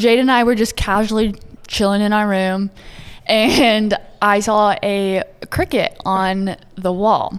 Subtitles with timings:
[0.00, 1.34] Jaden and I were just casually
[1.68, 2.70] chilling in our room,
[3.26, 7.38] and I saw a cricket on the wall.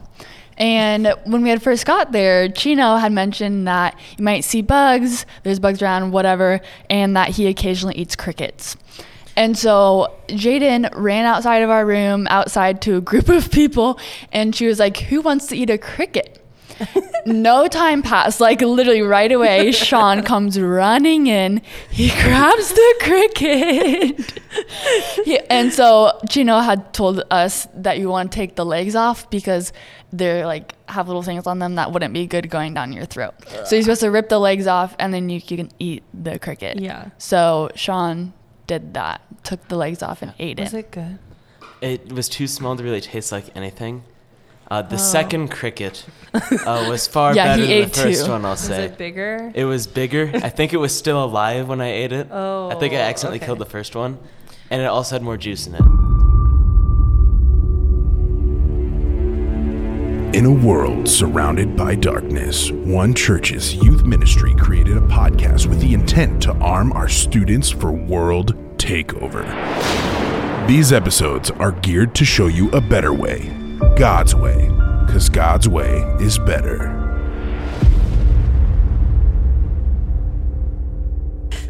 [0.58, 5.25] And when we had first got there, Chino had mentioned that you might see bugs,
[5.43, 8.78] there's bugs around, whatever, and that he occasionally eats crickets.
[9.36, 14.00] And so Jaden ran outside of our room, outside to a group of people,
[14.32, 16.41] and she was like, Who wants to eat a cricket?
[17.25, 18.39] No time passed.
[18.39, 21.61] Like literally right away, Sean comes running in.
[21.89, 24.39] He grabs the cricket.
[25.25, 29.30] he, and so Chino had told us that you want to take the legs off
[29.30, 29.73] because
[30.13, 33.34] they're like have little things on them that wouldn't be good going down your throat.
[33.66, 36.38] So you're supposed to rip the legs off and then you, you can eat the
[36.39, 36.80] cricket.
[36.80, 37.09] Yeah.
[37.17, 38.34] So Sean
[38.67, 40.77] did that, took the legs off and ate Was it.
[40.77, 41.20] Was it good?
[41.81, 44.03] It was too small to really taste like anything.
[44.71, 44.98] Uh, the Oh.
[44.98, 48.31] second cricket uh, was far Yeah, better than the first two.
[48.31, 48.85] one, I'll Was say.
[48.85, 49.52] it bigger?
[49.53, 50.31] It was bigger.
[50.34, 52.30] I think it was still alive when I ate it.
[52.31, 53.47] Oh, I think I accidentally okay.
[53.47, 54.17] killed the first one.
[54.70, 55.81] And it also had more juice in it.
[60.33, 65.94] In a world surrounded by darkness, One Church's youth ministry created a podcast with the
[65.94, 69.44] intent to arm our students for world takeover.
[70.66, 73.52] These episodes are geared to show you a better way,
[73.98, 74.70] God's way,
[75.06, 76.90] because God's way is better.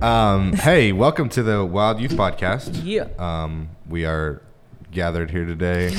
[0.01, 2.81] Um, hey, welcome to the Wild Youth Podcast.
[2.83, 3.07] Yeah.
[3.17, 4.41] Um, we are
[4.91, 5.85] gathered here today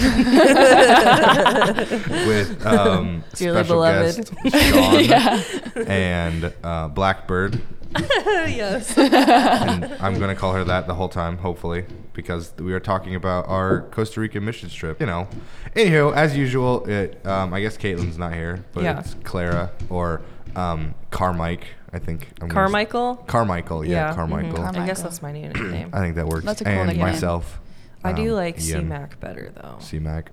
[2.26, 4.30] with um, Dearly special beloved.
[4.44, 7.60] guest Sean and uh, Blackbird.
[8.48, 8.96] yes.
[8.96, 13.14] And I'm going to call her that the whole time, hopefully, because we are talking
[13.14, 15.00] about our Costa Rica mission trip.
[15.00, 15.28] You know,
[15.76, 17.24] anywho, as usual, it.
[17.26, 19.00] Um, I guess Caitlin's not here, but Yeah.
[19.00, 20.22] it's Clara or
[20.56, 21.64] um, Carmike.
[21.94, 22.28] I think.
[22.40, 23.16] I'm gonna s- Carmichael.
[23.26, 24.14] Carmichael, yeah, mhm.
[24.14, 24.52] Carmichael.
[24.54, 24.82] Carmichael.
[24.82, 25.90] I guess that's my new nickname.
[25.92, 26.44] I think that works.
[26.46, 27.06] That's a cool and nickname.
[27.06, 27.60] myself.
[28.02, 28.80] I do um, like Ian.
[28.80, 29.76] C-Mac better though.
[29.78, 30.32] C-Mac.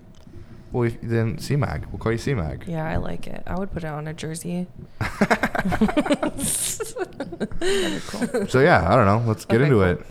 [0.71, 1.91] Well, if, then C-Mac.
[1.91, 2.65] We'll call you C-Mac.
[2.67, 3.43] Yeah, I like it.
[3.45, 4.67] I would put it on a jersey.
[8.47, 9.23] So yeah, I don't know.
[9.27, 9.83] Let's get Okay, into cool.
[9.83, 10.05] it.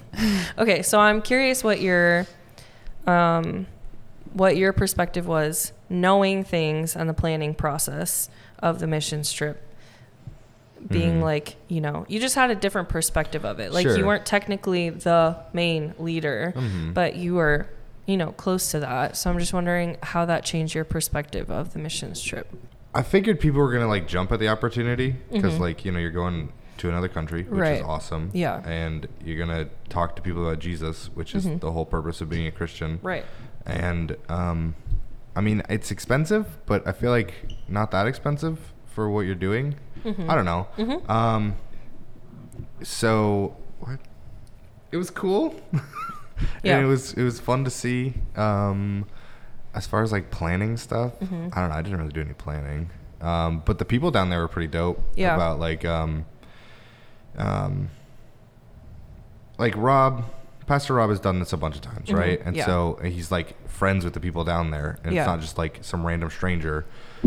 [0.59, 2.27] Okay, so I'm curious what your
[3.07, 3.67] um
[4.35, 8.29] what your perspective was knowing things and the planning process
[8.59, 9.63] of the mission trip
[10.87, 11.23] being Mhm.
[11.23, 13.73] like, you know, you just had a different perspective of it.
[13.73, 16.95] Like you weren't technically the main leader, Mhm.
[16.95, 17.67] but you were,
[18.07, 19.17] you know, close to that.
[19.17, 22.47] So I'm just wondering how that changed your perspective of the missions trip.
[22.99, 25.61] I figured people were gonna like jump at the opportunity because Mhm.
[25.61, 27.79] like you know you're going to another country, which Right.
[27.81, 28.31] is awesome.
[28.33, 28.61] Yeah.
[28.65, 31.61] And you're gonna talk to people about Jesus, which is Mhm.
[31.61, 32.99] the whole purpose of being a Christian.
[33.03, 33.25] Right.
[33.67, 34.75] And um,
[35.37, 37.35] I mean it's expensive, but I feel like
[37.69, 39.77] not that expensive for what you're doing.
[40.05, 40.29] Mhm.
[40.29, 40.67] I don't know.
[40.77, 41.09] Mhm.
[41.09, 41.55] Um,
[42.83, 43.99] so what?
[44.93, 45.55] It was cool.
[46.63, 46.77] Yeah.
[46.77, 48.15] And it was it was fun to see.
[48.37, 49.07] Um,
[49.75, 51.57] as far as like planning stuff, Mhm.
[51.57, 51.77] I don't know.
[51.77, 52.91] I didn't really do any planning.
[53.21, 55.01] Um, but the people down there were pretty dope.
[55.17, 55.35] Yeah.
[55.35, 56.25] About like um,
[57.37, 57.91] um,
[59.59, 60.25] like Rob,
[60.67, 62.19] Pastor Rob has done this a bunch of times, Mhm.
[62.19, 62.41] right?
[62.45, 62.67] And Yeah.
[62.67, 65.23] so he's like friends with the people down there, and Yeah.
[65.23, 66.85] it's not just like some random stranger.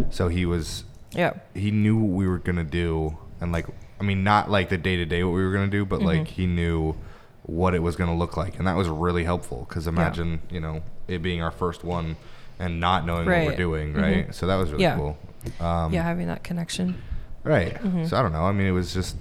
[0.10, 1.34] So he was Yeah.
[1.54, 3.68] he knew what we were gonna do, and like
[4.00, 6.06] I mean, not like the day to day what we were gonna do, but Mhm.
[6.06, 6.96] like he knew
[7.44, 9.66] what it was gonna look like, and that was really helpful.
[9.70, 12.16] Because imagine you know it being our first one
[12.60, 13.58] and not knowing what we're Right.
[13.58, 14.02] doing, Mhm.
[14.02, 14.36] right?
[14.36, 14.96] So that was really Yeah.
[14.96, 15.18] cool.
[15.60, 17.02] Um, yeah, having that connection.
[17.44, 17.74] Right.
[17.82, 18.08] Mhm.
[18.08, 18.44] So I don't know.
[18.46, 19.16] I mean, it was just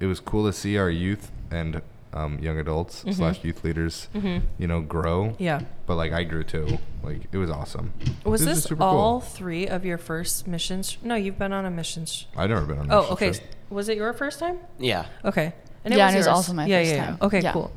[0.00, 1.82] it was cool to see our youth and
[2.14, 3.14] um, young adults Mhm.
[3.14, 4.42] slash youth leaders, Mhm.
[4.58, 5.34] you know, grow.
[5.38, 5.60] Yeah.
[5.86, 6.78] But like I grew too.
[7.04, 7.92] Like it was awesome.
[8.24, 9.28] Was It this just all cool.
[9.28, 10.96] three of your first missions?
[11.04, 12.26] No, you've been on a missions.
[12.36, 12.90] I've never been on.
[12.90, 13.30] a Oh, mission okay.
[13.32, 13.54] trip.
[13.68, 14.56] Was it your first time?
[14.78, 15.04] Yeah.
[15.24, 15.52] Okay.
[15.84, 17.18] Yeah, and it was also my yeah, first yeah, time.
[17.20, 17.26] Yeah.
[17.26, 17.52] Okay, Yeah.
[17.52, 17.70] cool.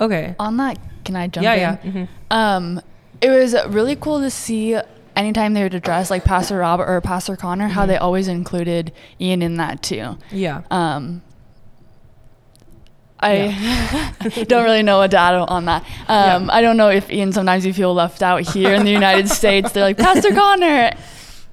[0.00, 0.34] Okay.
[0.38, 1.60] On that, can I jump Yeah, in?
[1.60, 1.76] yeah.
[1.92, 2.08] Mhm.
[2.30, 2.80] Um,
[3.20, 4.76] it was really cool to see
[5.14, 7.88] anytime they would address like Pastor Rob or Pastor Connor, how Mhm.
[7.88, 10.16] they always included Ian in that too.
[10.30, 10.62] Yeah.
[10.70, 11.22] Um,
[13.20, 14.10] I
[14.48, 15.84] don't really know a data on that.
[16.08, 19.28] Um, I don't know if Ian sometimes you feel left out here in the United
[19.38, 19.70] States.
[19.72, 20.90] They're like Pastor Connor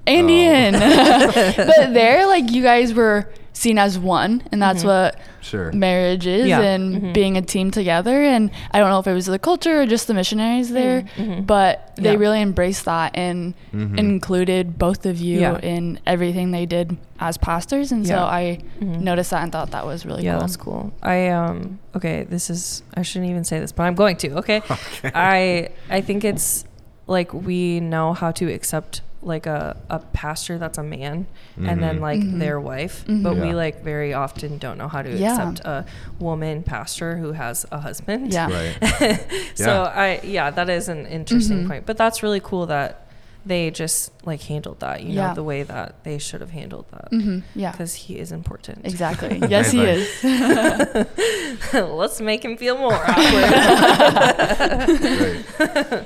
[0.06, 0.30] and Oh.
[0.30, 0.72] Ian,
[1.56, 4.86] but there like you guys were seen as one, and that's Mhm.
[4.86, 5.72] what Sure.
[5.72, 6.60] marriage is Yeah.
[6.60, 7.12] and Mhm.
[7.14, 8.22] being a team together.
[8.22, 11.46] And I don't know if it was the culture or just the missionaries there, Mhm.
[11.46, 12.16] but they Yeah.
[12.18, 13.98] really embraced that and Mhm.
[13.98, 15.58] included both of you Yeah.
[15.58, 17.90] in everything they did as pastors.
[17.92, 18.24] And so Yeah.
[18.24, 19.00] I Mhm.
[19.00, 20.40] noticed that and thought that was really yeah, cool.
[20.40, 20.92] that's cool.
[21.02, 24.30] I um okay, this is I shouldn't even say this, but I'm going to.
[24.38, 24.62] Okay.
[25.14, 26.64] I I think it's
[27.06, 31.26] like we know how to accept like a, a pastor that's a man
[31.58, 32.00] and then Mhm.
[32.00, 32.38] like Mhm.
[32.38, 33.22] their wife Mhm.
[33.22, 35.32] but we like very often don't know how to Yeah.
[35.34, 35.84] accept a
[36.18, 38.48] woman pastor who has a husband Yeah.
[38.50, 39.20] Right.
[39.54, 39.92] so Yeah.
[40.06, 41.68] i yeah that is an interesting Mhm.
[41.68, 43.06] point but that's really cool that
[43.46, 45.28] they just like handled that you Yeah.
[45.28, 47.70] know the way that they should have handled that hmm Yeah.
[47.72, 49.38] because he is important Exactly.
[49.48, 50.06] Yes, he is.
[51.74, 53.44] let's make him feel more awkward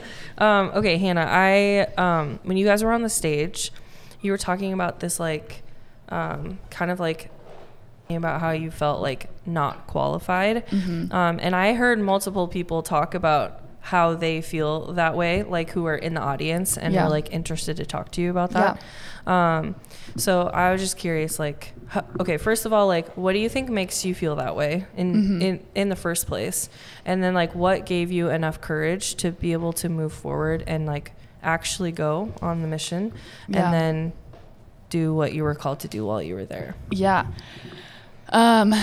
[0.37, 3.71] Um, okay, Hannah, I um, when you guys were on the stage,
[4.21, 5.63] you were talking about this like
[6.09, 7.31] um, kind of like
[8.11, 10.67] about how you felt like not qualified.
[10.67, 11.13] Mhm.
[11.13, 15.85] Um, and I heard multiple people talk about how they feel that way, like who
[15.85, 17.05] are in the audience and Yeah.
[17.05, 18.81] are like interested to talk to you about that.
[19.27, 19.75] Um,
[20.17, 23.49] so I was just curious, like, ho- okay, first of all, like, what do you
[23.51, 25.43] think makes you feel that way in Mhm.
[25.43, 26.71] in in the first place?
[27.05, 30.87] And then like, what gave you enough courage to be able to move forward and
[30.87, 33.13] like actually go on the mission,
[33.49, 33.65] Yeah.
[33.67, 34.13] and then
[34.89, 36.75] do what you were called to do while you were there?
[36.91, 37.27] Yeah.
[38.31, 38.75] Um.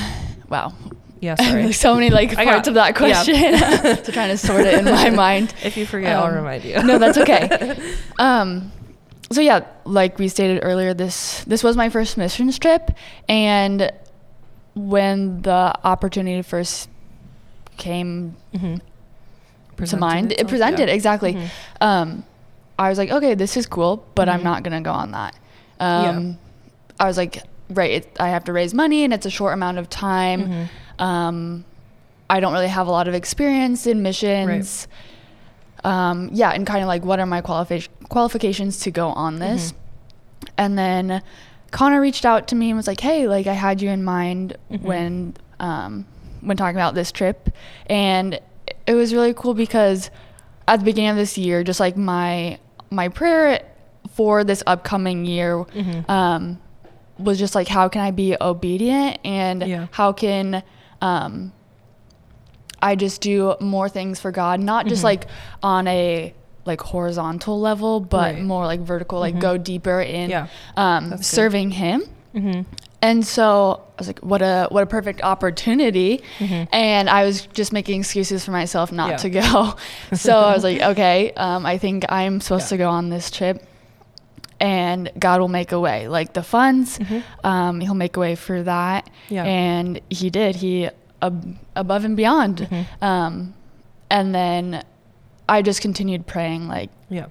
[0.48, 0.74] Wow.
[1.21, 1.71] Yeah, sorry.
[1.71, 3.23] So many like I parts got- of that yeah.
[3.23, 4.03] question.
[4.06, 5.53] so trying to sort it in my mind.
[5.63, 6.81] if you forget, I'll Um, remind you.
[6.83, 7.79] no, that's okay.
[8.19, 8.71] Um,
[9.31, 12.91] so yeah, like we stated earlier, this this was my first mission trip,
[13.29, 13.91] and
[14.75, 16.89] when the opportunity first
[17.77, 18.75] came hmm
[19.85, 21.33] to mind, it presented exactly.
[21.33, 21.47] Mhm.
[21.81, 22.24] Um,
[22.77, 24.44] I was like, okay, this is cool, but I'm Mhm.
[24.44, 25.33] not gonna go on that.
[25.79, 26.38] Um,
[27.00, 27.41] I was like,
[27.71, 30.69] right, it, I have to raise money, and it's a short amount of time.
[31.01, 31.65] Um,
[32.30, 34.88] I don't really have a lot of experience in missions.
[35.83, 39.74] Um, yeah, and kind of like, what are my qualifi- qualifications to go on this?
[40.57, 41.21] And then
[41.71, 44.56] Connor reached out to me and was like, "Hey, like I had you in mind
[44.71, 44.81] Mhm.
[44.81, 46.06] when um,
[46.42, 47.50] when talking about this trip,"
[47.88, 48.39] and
[48.86, 50.12] it was really cool because
[50.68, 52.59] at the beginning of this year, just like my
[52.92, 53.62] my prayer
[54.13, 56.09] for this upcoming year Mhm.
[56.09, 56.59] um,
[57.18, 59.88] was just like, how can I be obedient and Yeah.
[59.92, 60.62] how can
[61.01, 61.51] um,
[62.81, 65.06] I just do more things for God, not just Mhm.
[65.06, 65.27] like
[65.62, 66.33] on a
[66.65, 68.44] like horizontal level, but Right.
[68.44, 69.39] more like vertical, like Mhm.
[69.39, 70.48] go deeper in Yeah.
[70.77, 71.25] um, That's good.
[71.25, 72.03] serving Him.
[72.36, 72.65] Mhm.
[73.01, 76.21] And so I was like, what a what a perfect opportunity.
[76.39, 76.68] Mhm.
[76.71, 79.18] And I was just making excuses for myself not Yeah.
[79.18, 79.74] to go.
[80.13, 82.77] so I was like, okay, um, I think I'm supposed Yeah.
[82.77, 83.63] to go on this trip.
[84.62, 87.00] And God will make a way, like the funds.
[87.00, 87.24] Mhm.
[87.44, 89.10] Um, he'll make a way for that.
[89.28, 89.44] Yeah.
[89.44, 90.56] And He did.
[90.58, 90.88] He
[91.22, 92.68] ab- above and beyond.
[92.69, 92.86] Mhm.
[93.04, 93.54] Um,
[94.12, 94.84] and then
[95.50, 97.25] I just continued praying, like Yeah.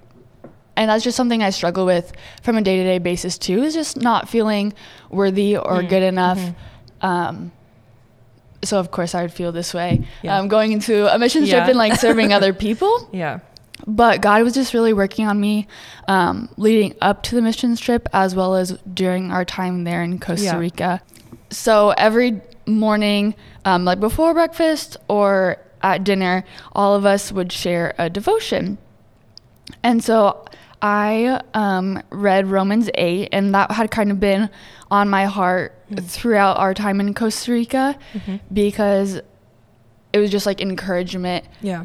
[0.77, 2.11] and that's just something I struggle with
[2.43, 3.63] from a day to day basis too.
[3.63, 4.73] Is just not feeling
[5.09, 6.39] worthy or Mm, good enough.
[6.39, 6.55] mhm.
[7.07, 7.53] Um,
[8.63, 10.37] so of course I would feel this way Yeah.
[10.39, 11.69] um, going into a mission trip Yeah.
[11.69, 13.09] and like serving other people.
[13.13, 13.39] Yeah.
[13.87, 15.67] But God was just really working on me
[16.09, 20.19] um, leading up to the mission trip as well as during our time there in
[20.19, 20.59] Costa Yeah.
[20.59, 21.01] Rica.
[21.51, 23.35] So every morning,
[23.65, 26.45] um, like before breakfast or at dinner,
[26.75, 28.79] all of us would share a devotion.
[29.83, 30.45] And so
[30.83, 34.51] I um, read Romans 8, and that had kind of been
[34.91, 38.41] on my heart throughout our time in Costa Rica Mhm.
[38.53, 39.21] because
[40.13, 41.45] it was just like encouragement.
[41.63, 41.81] Yeah.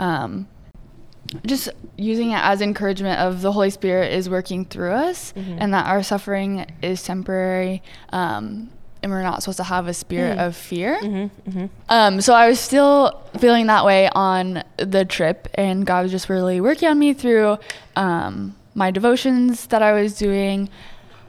[1.45, 5.57] Just using it as encouragement of the Holy Spirit is working through us Mhm.
[5.59, 7.81] and that our suffering is temporary
[8.11, 8.69] um,
[9.01, 10.47] and we're not supposed to have a spirit Mm.
[10.47, 10.97] of fear.
[11.01, 11.29] Mhm.
[11.49, 11.69] Mhm.
[11.89, 16.27] Um, so I was still feeling that way on the trip, and God was just
[16.29, 17.57] really working on me through
[17.95, 20.69] um, my devotions that I was doing,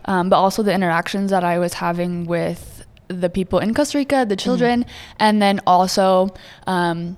[0.06, 4.24] um, but also the interactions that I was having with the people in Costa Rica,
[4.28, 4.84] the children,
[5.20, 6.30] and then also
[6.66, 7.16] um,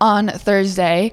[0.00, 1.12] on Thursday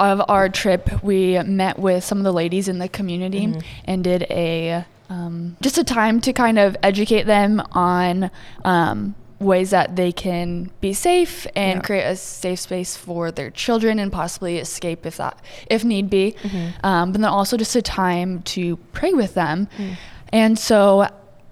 [0.00, 3.62] of our trip, we met with some of the ladies in the community Mhm.
[3.84, 8.30] and did a um, just a time to kind of educate them on
[8.64, 11.86] um, ways that they can be safe and Yeah.
[11.86, 15.36] create a safe space for their children and possibly escape if that
[15.68, 16.36] if need be.
[16.44, 16.84] Mhm.
[16.84, 19.66] Um, but then also just a time to pray with them.
[19.78, 19.96] Mm.
[20.32, 21.08] And so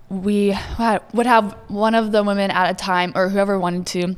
[0.08, 0.56] we
[1.12, 4.14] would have one of the women at a time or whoever wanted to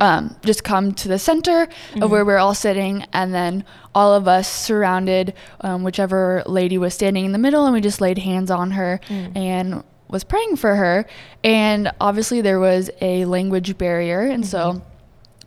[0.00, 1.68] um, just come to the center
[2.00, 3.64] of where we're all sitting, and then
[3.94, 8.00] all of us surrounded um, whichever lady was standing in the middle, and we just
[8.00, 9.36] laid hands on her Mm.
[9.36, 11.06] and was praying for her.
[11.44, 14.82] And obviously, there was a language barrier, and so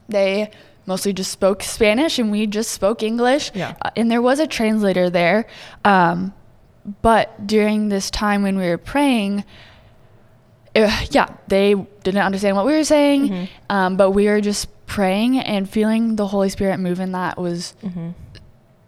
[0.10, 0.52] they
[0.86, 3.52] mostly just spoke Spanish, and we just spoke English.
[3.56, 3.76] Yeah.
[3.82, 5.48] Uh, and there was a translator there.
[5.86, 6.34] Um,
[7.02, 9.46] but during this time when we were praying,
[10.76, 11.74] uh, yeah, they
[12.04, 13.48] didn't understand what we were saying, Mhm.
[13.70, 17.74] um, but we were just praying and feeling the Holy Spirit move, and that was
[17.84, 18.14] Mhm.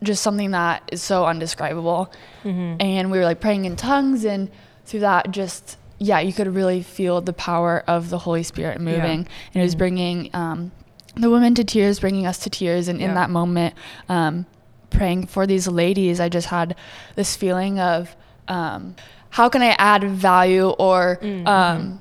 [0.01, 2.11] just something that is so undescribable.
[2.43, 4.49] And we were like praying in tongues, and
[4.85, 9.25] through that, just yeah, you could really feel the power of the Holy Spirit moving,
[9.53, 10.71] and it was bringing um,
[11.15, 13.07] the women to tears, bringing us to tears, and Yeah.
[13.09, 13.73] in that moment,
[14.09, 14.45] um,
[14.89, 16.75] praying for these ladies, I just had
[17.15, 18.15] this feeling of
[18.49, 18.95] um,
[19.33, 21.99] how can I add value or um,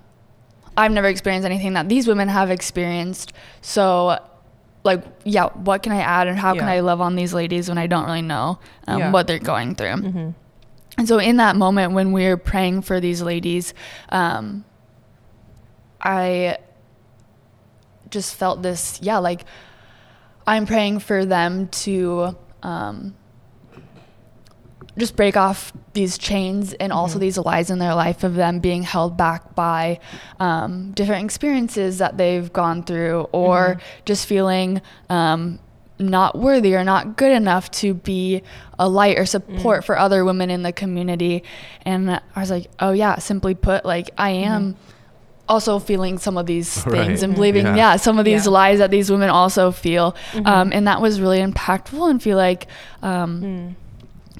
[0.76, 3.32] I've never experienced anything that these women have experienced.
[3.62, 4.18] So,
[4.84, 7.78] like, yeah, what can I add and how can I love on these ladies when
[7.78, 9.10] I don't really know um, Yeah.
[9.12, 10.34] what they're going through?
[10.98, 13.72] And so, in that moment when we were praying for these ladies,
[14.10, 14.66] um,
[16.02, 16.58] I
[18.10, 19.46] just felt this, yeah, like
[20.46, 23.14] I'm praying for them to um,
[24.99, 28.82] just break off these chains and also these lies in their life of them being
[28.82, 29.99] held back by
[30.38, 35.58] um, different experiences that they've gone through or just feeling um,
[35.99, 38.42] not worthy or not good enough to be
[38.78, 41.42] a light or support for other women in the community.
[41.87, 44.76] And I was like, oh, yeah, simply put, like I am.
[45.49, 47.22] Also feeling some of these things Right.
[47.22, 47.76] and believing, Yeah.
[47.76, 48.52] yeah, some of these Yeah.
[48.52, 52.08] lies that these women also feel, um, and that was really impactful.
[52.11, 52.68] And feel like
[53.02, 53.76] um,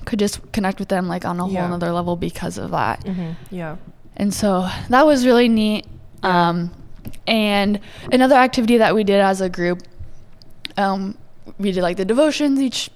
[0.05, 1.69] could just connect with them like on a whole Yeah.
[1.69, 3.05] nother level because of that.
[3.51, 3.77] Yeah.
[4.17, 5.87] And so that was really neat.
[6.23, 6.71] Um,
[7.27, 7.81] and
[8.13, 9.83] another activity that we did as a group,
[10.77, 11.17] um,
[11.59, 12.91] we did like the devotions each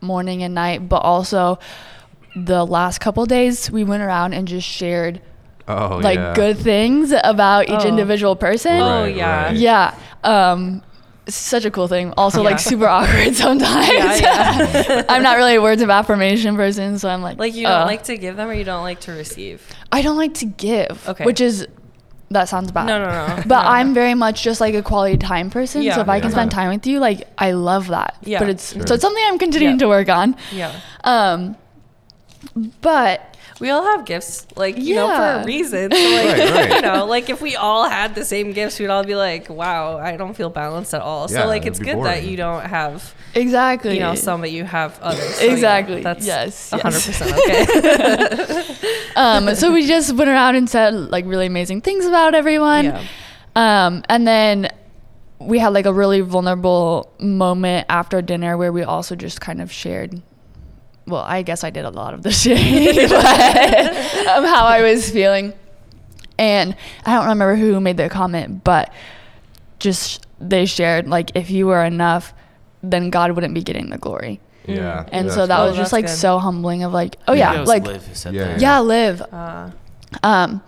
[0.00, 1.58] morning and night, but also
[2.36, 5.20] the last couple days we went around and just shared
[5.68, 6.32] Oh, like yeah.
[6.34, 7.88] good things about each Oh.
[7.88, 8.80] individual person.
[8.80, 9.44] Oh, Right, yeah.
[9.46, 9.56] right.
[9.56, 9.94] Yeah.
[10.24, 10.82] Um,
[11.28, 12.12] such a cool thing.
[12.16, 12.50] Also, Yeah.
[12.50, 14.20] like super awkward sometimes.
[14.20, 17.82] Yeah, I'm not really a words of affirmation person, so I'm like, Like you don't
[17.82, 19.62] uh, like to give them or you don't like to receive?
[19.92, 21.06] I don't like to give.
[21.08, 21.24] Okay.
[21.24, 21.66] Which is,
[22.30, 22.86] that sounds bad.
[22.86, 23.42] No, no, no.
[23.46, 23.68] But No.
[23.68, 25.82] I'm very much just like a quality time person.
[25.82, 25.94] Yeah.
[25.96, 26.34] So if I can Yeah.
[26.36, 28.16] spend time with you, like I love that.
[28.22, 28.38] Yeah.
[28.38, 28.86] But it's Sure.
[28.86, 29.84] so it's something I'm continuing Yeah.
[29.86, 30.36] to work on.
[30.52, 30.72] Yeah.
[31.04, 31.56] Um,
[32.80, 35.90] but We all have gifts, like, you know, for a reason.
[35.94, 36.74] So, like, Right, right.
[36.76, 39.98] you know, like if we all had the same gifts, we'd all be like, wow,
[39.98, 41.30] I don't feel balanced at all.
[41.30, 44.50] Yeah, so, like, it's be good that you don't have, exactly, you know, some, but
[44.50, 45.34] you have others.
[45.36, 46.02] So, yeah, Exactly.
[46.02, 49.10] that's Yes, 100% okay.
[49.16, 52.86] um, so we just went around and said like really amazing things about everyone.
[52.86, 53.04] Yeah.
[53.56, 54.70] Um, and then
[55.38, 59.70] we had like a really vulnerable moment after dinner where we also just kind of
[59.72, 60.22] shared.
[61.06, 65.10] Well, I guess I did a lot of the sharing, but of how I was
[65.10, 65.52] feeling.
[66.38, 68.92] And I don't remember who made the comment, but
[69.78, 72.32] just they shared like if you were enough,
[72.82, 74.40] then God wouldn't be getting the glory.
[74.66, 75.06] Yeah.
[75.10, 75.66] And that's so that cool.
[75.68, 76.12] was just like good.
[76.12, 78.56] so humbling of like, oh I think yeah, like Liv who said Yeah.
[78.58, 79.20] yeah, Liv.
[79.22, 79.70] Uh,
[80.22, 80.62] Um,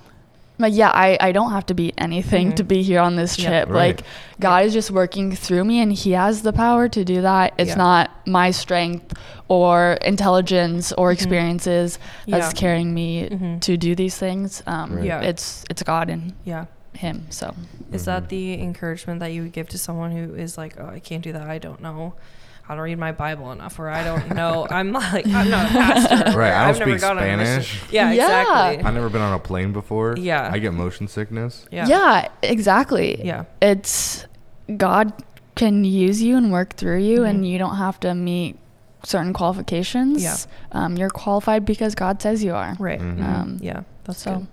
[0.62, 3.48] but yeah, I, I don't have to be anything to be here on this Yeah.
[3.48, 3.68] trip.
[3.68, 3.96] Right.
[3.96, 4.02] Like
[4.40, 7.52] God is just working through me and he has the power to do that.
[7.58, 7.76] It's Yeah.
[7.88, 9.12] not my strength
[9.48, 12.60] or intelligence or experiences that's Yeah.
[12.60, 13.60] carrying me Mhm.
[13.60, 14.62] to do these things.
[14.66, 15.04] Um, Right.
[15.04, 15.20] Yeah.
[15.20, 16.64] it's it's God and yeah.
[16.94, 17.26] him.
[17.30, 17.54] So
[17.92, 20.98] Is that the encouragement that you would give to someone who is like, oh, I
[21.00, 21.46] can't do that.
[21.50, 22.14] I don't know
[22.62, 24.66] how to read my Bible enough, or I don't know.
[24.70, 26.14] I'm like, I'm not a pastor.
[26.38, 27.92] Right, I don't I've never speak gone on a mission." Spanish.
[27.92, 28.24] Yeah, Yeah.
[28.70, 28.84] exactly.
[28.84, 30.14] I've never been on a plane before.
[30.16, 30.48] Yeah.
[30.52, 31.66] I get motion sickness.
[31.70, 31.86] Yeah.
[31.86, 33.20] yeah, exactly.
[33.24, 33.44] Yeah.
[33.60, 34.26] It's
[34.76, 35.12] God
[35.54, 37.28] can use you and work through you Mhm.
[37.30, 38.58] and you don't have to meet
[39.04, 40.22] certain qualifications.
[40.22, 40.36] Yeah.
[40.72, 42.74] Um, you're qualified because God says you are.
[42.78, 43.00] Right.
[43.00, 43.22] Mhm.
[43.22, 43.82] Um, Yeah.
[44.04, 44.46] That's so, good.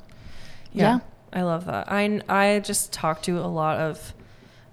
[0.74, 1.00] yeah.
[1.32, 1.92] I love that.
[1.92, 4.14] I I just talked to a lot of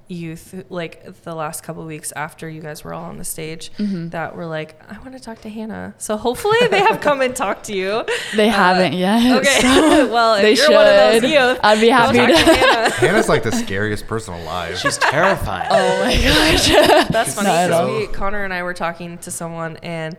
[0.09, 3.73] youth like the last couple of weeks after you guys were all on the stage
[3.79, 4.13] Mhm.
[4.13, 5.95] that were like, I want to talk to Hannah.
[5.99, 8.05] So hopefully they have come and talked to you.
[8.37, 9.39] They Uh, haven't yet.
[9.39, 9.61] Okay.
[9.61, 10.75] so well, if they you're should.
[10.75, 12.37] one of those youth, I'd be happy talk to.
[12.37, 12.91] Hannah.
[12.91, 14.79] Hannah's like the scariest person alive.
[14.79, 15.69] She's terrifying.
[15.71, 17.09] oh my gosh.
[17.09, 20.17] That's funny Not because we Connor and I were talking to someone and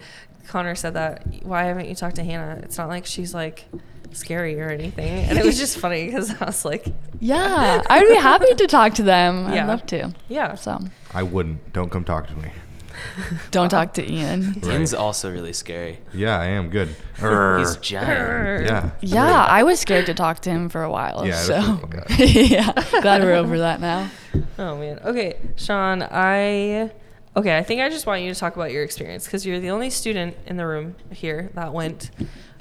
[0.48, 2.60] Connor said that why haven't you talked to Hannah?
[2.63, 3.65] It's not like she's like
[4.14, 5.26] scary or anything.
[5.26, 6.86] And it was just funny because I was like,
[7.20, 9.52] Yeah, I'd be happy to talk to them.
[9.54, 9.64] Yeah.
[9.64, 10.14] I'd love to.
[10.28, 10.56] yeah.
[10.56, 10.80] So
[11.14, 11.74] I wouldn't.
[11.74, 12.52] Don't come talk to me.
[13.52, 14.60] don't talk to Ian.
[14.66, 16.00] Ian's also really scary.
[16.14, 16.88] Yeah, I am good.
[17.16, 17.64] He's Err.
[17.80, 18.66] giant.
[18.66, 18.90] yeah.
[19.02, 21.24] Yeah, I was scared to talk to him for a while.
[21.26, 22.46] Yeah, that's so pretty cool.
[22.58, 22.72] yeah,
[23.02, 24.10] glad we're over that now.
[24.58, 25.00] Oh man.
[25.06, 26.92] Okay, Sean, I
[27.36, 29.70] okay, I think I just want you to talk about your experience because you're the
[29.70, 32.10] only student in the room here that went.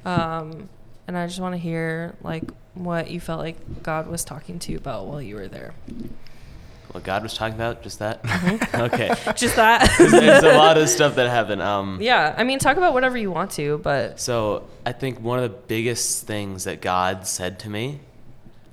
[0.04, 0.68] Um,
[1.06, 2.44] and I just want to hear like
[2.74, 5.74] what you felt like God was talking to you about while you were there.
[6.92, 7.82] What God was talking about?
[7.82, 8.22] Just that?
[8.22, 8.80] Mm-hmm.
[8.82, 9.08] okay.
[9.36, 9.92] Just that.
[9.98, 11.60] There's, there's a lot of stuff that happened.
[11.60, 15.38] Um, yeah, I mean, talk about whatever you want to, but So I think one
[15.38, 18.00] of the biggest things that God said to me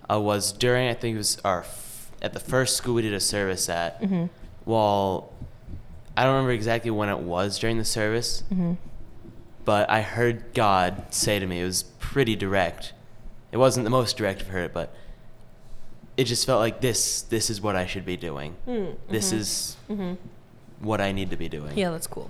[0.10, 3.13] uh, was during I think it was our f- at the first school we did
[3.13, 4.02] a service at.
[4.02, 4.25] Mm-hmm.
[4.66, 5.34] While
[6.16, 8.44] I don't remember exactly when it was during the service,
[9.66, 12.93] but I heard God say to me, it was pretty direct.
[13.51, 14.96] It wasn't the most direct I've heard it, but
[16.15, 18.55] it just felt like this this is what I should be doing.
[19.10, 19.75] This is
[20.79, 21.75] what I need to be doing.
[21.77, 22.29] Yeah, that's cool.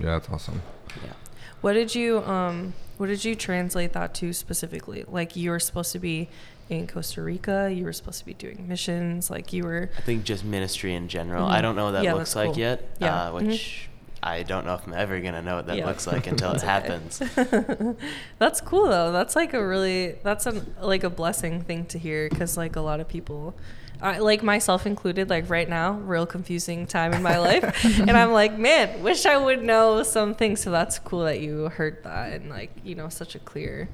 [0.00, 0.62] Yeah, that's awesome.
[1.04, 1.12] Yeah.
[1.60, 5.04] What did you um what did you translate that to specifically?
[5.06, 6.28] Like you were supposed to be
[6.70, 10.24] in Costa Rica, you were supposed to be doing missions, like you were I think
[10.24, 11.46] just ministry in general.
[11.46, 11.52] Mhm.
[11.52, 12.58] I don't know what that Yeah, looks like cool.
[12.58, 13.28] yet, Yeah.
[13.28, 13.88] uh, which
[14.22, 15.86] I don't know if I'm ever gonna know what that Yeah.
[15.86, 17.18] looks like until it happens.
[18.38, 19.12] That's cool though.
[19.12, 22.80] That's like a really that's an like a blessing thing to hear cuz like a
[22.80, 23.54] lot of people
[24.00, 28.30] I, like myself included like right now real confusing time in my life and i'm
[28.32, 32.32] like man wish i would know some things so that's cool that you heard that
[32.32, 33.88] and like you know such a clear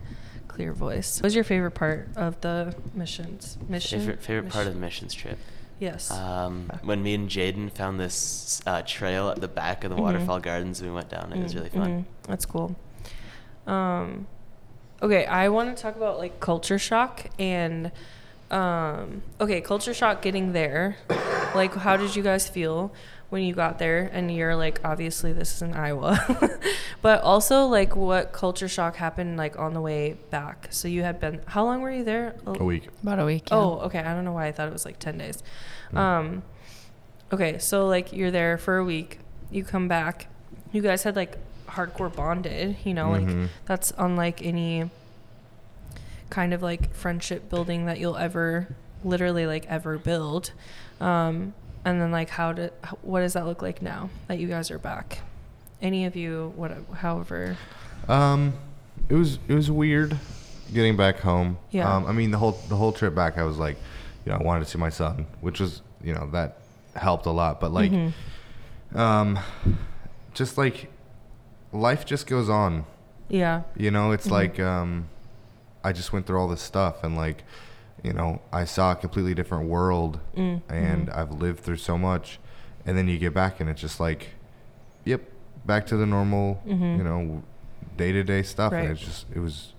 [0.46, 4.74] clear voice what was your favorite part of the missions mission favorite favorite part of
[4.74, 5.38] the missions trip.
[5.86, 6.54] Yes Um,
[6.88, 10.04] when me and Jaden found this uh, trail at the back of the Mhm.
[10.06, 11.26] waterfall gardens, we went down.
[11.32, 11.90] It was Mm, really fun.
[11.90, 12.04] mhm.
[12.30, 12.68] That's cool.
[13.66, 14.26] Um,
[15.06, 17.90] okay, I want to talk about like culture shock and
[18.50, 20.96] um, okay, culture shock getting there.
[21.54, 22.78] Like, how did you guys feel
[23.34, 24.08] when you got there?
[24.12, 26.16] And you're like, obviously, this is in Iowa,
[27.02, 30.68] but also like, what culture shock happened like on the way back?
[30.70, 32.36] So you had been how long were you there?
[32.46, 32.88] A week.
[33.02, 33.50] About a week.
[33.50, 33.56] yeah.
[33.58, 33.98] Oh, okay.
[33.98, 35.42] I don't know why I thought it was like 10 days.
[35.92, 35.98] Mm.
[35.98, 36.42] Um,
[37.32, 39.18] okay, so like you're there for a week,
[39.50, 40.28] you come back,
[40.72, 41.36] you guys had like
[41.66, 43.40] hardcore bonded, you know, Mhm.
[43.42, 44.90] like that's unlike any
[46.30, 48.68] kind of like friendship building that you'll ever
[49.04, 50.52] literally like ever build.
[51.00, 51.52] Um,
[51.84, 52.72] and then like how did
[53.02, 55.18] what does that look like now that you guys are back?
[55.82, 57.56] Any of you, what, however.
[58.08, 58.54] Um,
[59.08, 60.16] it was it was weird
[60.72, 61.58] getting back home.
[61.70, 61.92] Yeah.
[61.94, 63.76] Um, I mean the whole the whole trip back, I was like,
[64.24, 66.58] you know, I wanted to see my son, which was you know that
[66.96, 67.60] helped a lot.
[67.60, 68.12] But like, Mhm.
[68.94, 69.38] um,
[70.32, 70.90] just like
[71.72, 72.84] life just goes on.
[73.28, 73.62] Yeah.
[73.76, 74.30] You know, it's Mhm.
[74.30, 75.08] like um,
[75.82, 77.42] I just went through all this stuff and like,
[78.04, 81.16] you know, I saw a completely different world Mm, and mhm.
[81.16, 82.38] I've lived through so much,
[82.86, 84.28] and then you get back and it's just like,
[85.04, 85.22] yep,
[85.64, 86.98] back to the normal, Mhm.
[86.98, 87.42] you know,
[87.96, 88.82] day to day stuff, Right.
[88.84, 89.72] and it's just it was,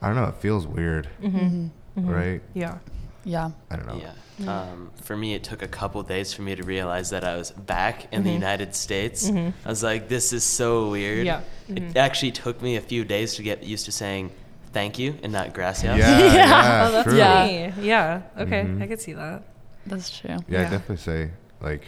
[0.00, 1.70] I don't know, it feels weird, Mhm.
[1.98, 2.08] Mhm.
[2.08, 2.40] right?
[2.54, 2.78] Yeah.
[3.26, 3.50] Yeah.
[3.70, 3.96] I don't know.
[4.00, 4.12] Yeah.
[4.40, 4.48] Mhm.
[4.48, 7.50] Um, for me, it took a couple days for me to realize that I was
[7.52, 8.34] back in the Mhm.
[8.34, 9.30] United States.
[9.30, 9.52] Mhm.
[9.64, 11.24] I was like, this is so weird.
[11.26, 11.40] Yeah.
[11.68, 11.96] It Mhm.
[11.96, 14.30] actually took me a few days to get used to saying
[14.74, 15.96] thank you and not gracias.
[15.98, 16.34] Yeah, Yeah.
[16.34, 17.16] yeah, oh, that's true.
[17.18, 17.72] Yeah.
[17.80, 18.22] Yeah.
[18.44, 18.82] Okay, Mhm.
[18.82, 19.42] I could see that.
[19.86, 20.36] That's true.
[20.48, 20.66] Yeah, Yeah.
[20.66, 21.82] I definitely say like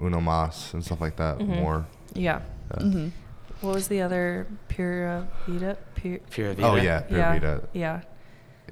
[0.00, 1.60] uno mas and stuff like that Mhm.
[1.60, 1.84] more.
[2.14, 2.40] Yeah.
[2.70, 3.08] Uh, hmm
[3.60, 5.76] What was the other Pura Vida?
[5.94, 6.68] Pure, Pura vida.
[6.68, 7.32] Oh yeah, pure yeah.
[7.34, 7.60] vida.
[7.72, 8.00] Yeah.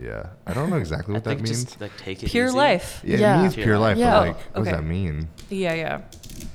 [0.01, 1.65] Yeah, I don't know exactly I what that think means.
[1.65, 2.57] just like take it Pure easy.
[2.57, 3.01] life.
[3.05, 3.39] yeah, Yeah.
[3.39, 3.97] it means Pure pure life.
[3.97, 4.11] life, Yeah.
[4.13, 5.29] but Oh, like, what does that mean?
[5.51, 6.01] Yeah, yeah.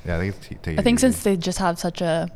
[0.05, 1.05] Yeah, I think it's t- take I it think easy.
[1.07, 2.29] since they just have such a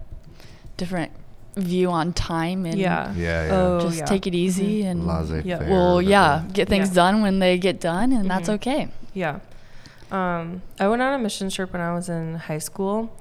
[0.77, 1.11] different
[1.55, 3.13] view on time and Yeah.
[3.13, 3.51] Yeah, yeah.
[3.53, 4.05] Oh, just yeah.
[4.05, 4.91] take it easy Mhm.
[4.91, 5.69] and laissez Yeah.
[5.69, 6.09] well, whatever.
[6.09, 6.95] yeah, get things Yeah.
[6.95, 8.53] done when they get done, and that's Mhm.
[8.55, 8.87] okay.
[9.13, 9.39] Yeah.
[10.11, 13.11] Um, I went on a mission trip when I was in high school,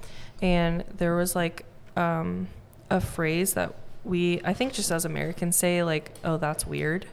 [0.42, 1.64] and there was like
[1.96, 2.46] um,
[2.88, 7.04] a phrase that we, I think, just as Americans say, like, "Oh, that's weird."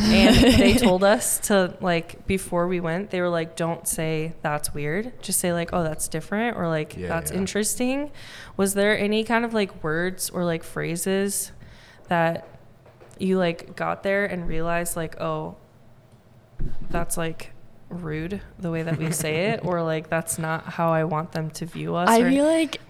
[0.00, 4.74] And they told us to like before we went they were like don't say that's
[4.74, 7.38] weird just say like oh that's different or like Yeah, that's yeah.
[7.38, 8.10] interesting
[8.56, 11.52] was there any kind of like words or like phrases
[12.08, 12.46] that
[13.18, 15.56] you like got there and realized like oh
[16.90, 17.52] that's like
[17.88, 21.50] rude the way that we say it or like that's not how i want them
[21.50, 22.80] to view us I or- feel like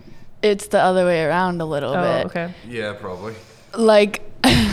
[0.42, 2.26] it's the other way around a little oh bit.
[2.26, 3.34] okay Yeah, probably.
[3.74, 4.22] Like,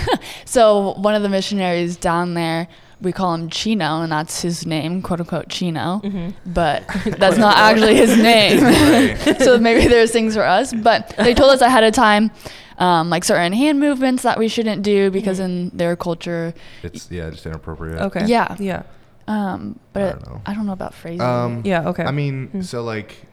[0.45, 2.67] so one of the missionaries down there,
[3.01, 6.01] we call him Chino, and that's his name, quote unquote Chino.
[6.03, 6.33] Mhm.
[6.45, 6.83] But
[7.17, 9.17] that's not actually his name.
[9.39, 10.73] So maybe there's things for us.
[10.73, 12.31] But they told us ahead of time,
[12.77, 15.45] um, like certain hand movements that we shouldn't do because Mhm.
[15.45, 17.99] in their culture, It's yeah, just inappropriate.
[18.01, 18.55] okay Yeah.
[18.59, 18.83] yeah
[19.27, 20.63] um, but I I don't don't know.
[20.63, 21.21] know, about phrases.
[21.21, 22.63] Um, yeah okay I mean, Mm.
[22.63, 23.25] so like,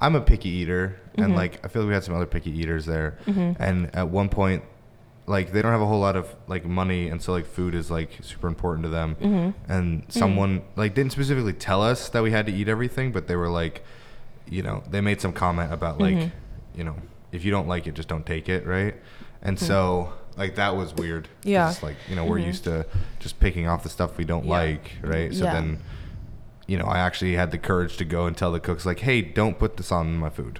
[0.00, 1.36] I'm a picky eater, and Mhm.
[1.36, 3.56] like I feel like we had some other picky eaters there, Mhm.
[3.58, 4.62] and at one point,
[5.30, 7.90] like they don't have a whole lot of like money, and so like food is
[7.90, 9.16] like super important to them.
[9.20, 9.54] Mhm.
[9.68, 13.36] And someone like didn't specifically tell us that we had to eat everything, but they
[13.36, 13.84] were like,
[14.48, 16.30] you know, they made some comment about like, Mhm.
[16.74, 16.96] you know,
[17.32, 18.96] if you don't like it, just don't take it, right?
[19.40, 21.68] And so like that was weird Yeah.
[21.70, 22.46] It's like you know we're Mhm.
[22.46, 22.86] used to
[23.20, 24.50] just picking off the stuff we don't Yeah.
[24.50, 25.32] like, right?
[25.34, 25.52] So Yeah.
[25.54, 25.78] then,
[26.66, 29.22] you know, I actually had the courage to go and tell the cooks like, hey,
[29.22, 30.58] don't put this on my food,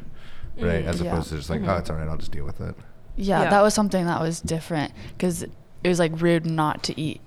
[0.61, 0.85] right?
[0.85, 0.89] Mm.
[0.89, 1.11] As Yeah.
[1.13, 1.69] opposed to just like, Mhm.
[1.69, 2.75] oh, it's all right, I'll just deal with it.
[3.17, 3.51] Yeah, yeah.
[3.51, 5.51] that was something that was different because it
[5.89, 7.21] was like rude not to eat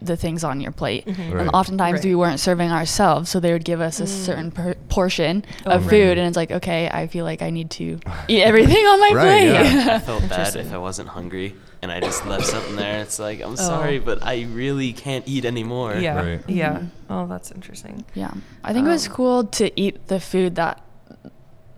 [0.00, 1.06] the things on your plate.
[1.06, 1.38] Mm-hmm.
[1.38, 2.04] And oftentimes Right.
[2.06, 5.82] we weren't serving ourselves, so they would give us a certain per- portion Oh, of
[5.86, 5.90] right.
[5.90, 9.10] food, and it's like, okay, I feel like I need to eat everything on my
[9.14, 9.52] Right, plate.
[9.52, 9.88] yeah.
[9.94, 13.00] I felt bad if I wasn't hungry and I just left something there.
[13.02, 13.54] It's like, I'm Oh.
[13.54, 15.94] sorry, but I really can't eat anymore.
[15.96, 16.16] Yeah.
[16.20, 16.40] Right.
[16.48, 16.78] Yeah.
[16.78, 16.88] Mhm.
[17.08, 18.04] Oh, that's interesting.
[18.14, 18.32] Yeah,
[18.64, 20.80] I think it was Um, cool to eat the food that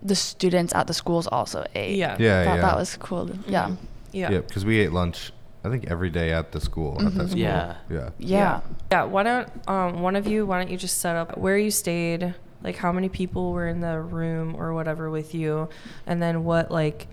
[0.05, 1.97] the students at the schools also ate.
[1.97, 2.15] Yeah.
[2.19, 2.61] Yeah, thought yeah.
[2.61, 3.29] that was cool.
[3.47, 3.75] Yeah.
[4.11, 4.31] Yeah.
[4.31, 5.31] Yeah, because we ate lunch.
[5.63, 6.93] I think every day at the school.
[7.01, 7.29] At that Mhm.
[7.29, 7.39] school.
[7.39, 7.75] Yeah.
[7.89, 8.09] Yeah.
[8.19, 8.59] yeah.
[8.91, 9.03] Yeah.
[9.05, 10.45] Why don't um one of you?
[10.45, 12.35] Why don't you just set up where you stayed?
[12.63, 15.69] Like how many people were in the room or whatever with you,
[16.07, 17.07] and then what like,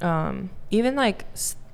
[0.00, 1.24] um even like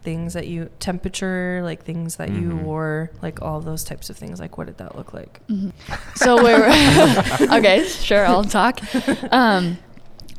[0.02, 2.62] things that you temperature like things that you Mhm.
[2.62, 5.72] wore like all those types of things like what did that look like Mhm.
[6.16, 6.66] So we're
[7.58, 7.84] okay.
[7.86, 8.80] Sure, I'll talk.
[9.30, 9.76] Um,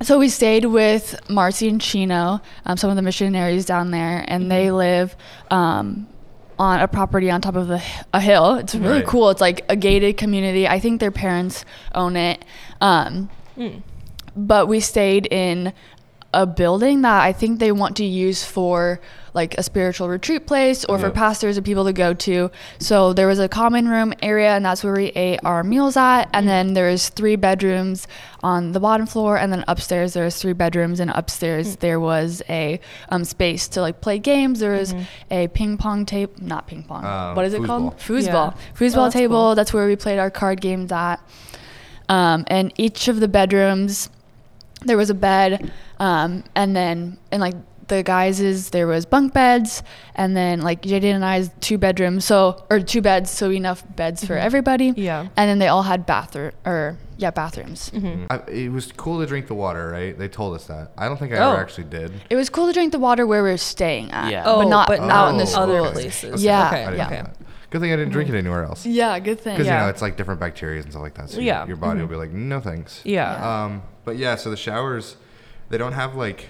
[0.03, 4.49] so we stayed with Marcy and Chino, um, some of the missionaries down there, and
[4.51, 5.15] they live
[5.49, 6.07] um,
[6.59, 7.81] on a property on top of the,
[8.13, 8.55] a hill.
[8.55, 9.05] It's really Right.
[9.05, 9.29] cool.
[9.29, 10.67] It's like a gated community.
[10.67, 12.43] I think their parents own it.
[12.79, 13.81] Um, Mm.
[14.35, 15.73] but we stayed in
[16.33, 19.01] a building that I think they want to use for
[19.33, 22.51] like a spiritual retreat place or for pastors and people to go to.
[22.79, 26.29] So there was a common room area and that's where we ate our meals at.
[26.33, 28.07] And then there's three bedrooms
[28.43, 32.79] on the bottom floor and then upstairs there's three bedrooms and upstairs there was a
[33.09, 34.59] um, space to like play games.
[34.59, 34.93] There was
[35.29, 37.05] a ping pong table, not ping pong.
[37.05, 37.97] Uh, what is it called?
[37.97, 38.21] foosball.
[38.21, 38.53] Foosball.
[38.55, 38.61] Yeah.
[38.77, 39.35] Foosball Oh, that's table.
[39.35, 39.55] cool.
[39.55, 41.17] That's where we played our card games at.
[42.09, 44.09] Um, and each of the bedrooms
[44.83, 45.71] there was a bed
[46.05, 47.53] um, and then in like
[47.87, 49.83] the guys's there was bunk beds
[50.15, 54.23] and then like Jaden and I's two bedrooms so or two beds so enough beds
[54.25, 54.41] for Mhm.
[54.47, 55.27] everybody Yeah.
[55.35, 58.27] and then they all had bathroom or yeah bathrooms Mhm.
[58.29, 60.17] I, it was cool to drink the water, right?
[60.17, 60.91] They told us that.
[60.97, 61.51] I don't think I Oh.
[61.51, 62.11] ever actually did.
[62.29, 64.43] it was cool to drink the water where we were staying at Yeah.
[64.45, 66.41] oh, but Oh, not but out in the Oh, school other places.
[66.43, 67.09] Yeah, I didn't yeah.
[67.23, 67.29] know.
[67.71, 68.85] Good thing I didn't drink it anywhere else.
[68.85, 69.79] yeah good thing Because Yeah.
[69.79, 71.29] you know it's like different bacteria and stuff like that.
[71.29, 71.59] So Yeah.
[71.59, 72.03] your, your body Mhm.
[72.03, 73.01] will be like, no thanks.
[73.03, 73.33] Yeah.
[73.65, 75.17] Um, but yeah, so the showers,
[75.71, 76.47] they don't have like,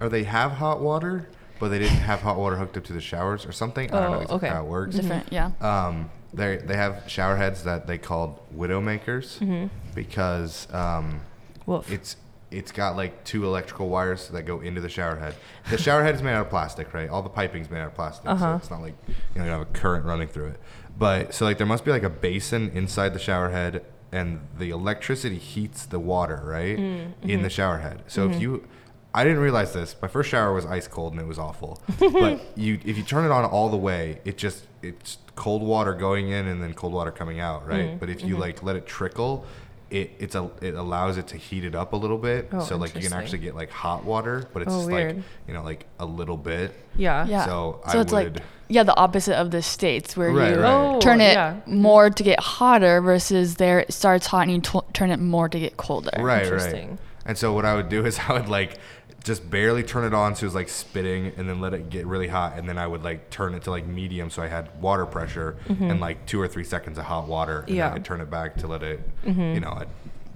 [0.00, 1.28] or they have hot water,
[1.60, 3.92] but they didn't have hot water hooked up to the showers or something.
[3.92, 4.56] I don't know Oh, exactly okay.
[4.56, 4.96] how it works.
[4.96, 9.68] different yeah Um, they they have shower heads that they called widowmakers Mhm.
[9.94, 11.20] because um,
[11.66, 11.90] Woof.
[11.92, 12.16] it's
[12.50, 15.34] it's got like two electrical wires that go into the shower head.
[15.70, 17.08] The shower head is made out of plastic, right?
[17.08, 18.38] All the piping's made out of plastic, Uh-huh.
[18.52, 20.60] so it's not like you know you have a current running through it.
[20.98, 24.70] But so like there must be like a basin inside the shower head, and the
[24.70, 26.82] electricity heats the water right Mm,
[27.22, 27.42] in mm-hmm.
[27.42, 28.02] the shower head.
[28.06, 28.64] So if you
[29.14, 29.94] I didn't realize this.
[30.00, 31.82] My first shower was ice cold and it was awful.
[31.98, 35.92] but you, if you turn it on all the way, it just it's cold water
[35.92, 37.90] going in and then cold water coming out, right?
[37.90, 39.44] Mm, But if you like let it trickle,
[39.92, 42.48] it it's a it allows it to heat it up a little bit.
[42.52, 45.16] Oh, so like you can actually get like hot water, but it's Oh, just weird.
[45.16, 46.74] like you know like a little bit.
[46.96, 47.26] yeah.
[47.26, 48.36] yeah So so I it's like
[48.68, 50.94] yeah the opposite of the states where Right, you right.
[50.96, 51.60] Oh, turn it yeah.
[51.66, 55.48] more to get hotter versus there it starts hot and you t- turn it more
[55.48, 56.88] to get colder Right, right.
[57.26, 58.78] And so what I would do is I would like
[59.22, 62.06] just barely turn it on so it was like spitting and then let it get
[62.06, 64.80] really hot and then I would like turn it to like medium so I had
[64.80, 67.76] water pressure and like two or three seconds of hot water and Mm-hmm.
[67.76, 67.88] Yeah.
[67.90, 69.88] then I'd turn it back to let it you know I'd